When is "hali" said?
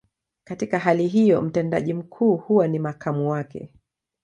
0.79-1.07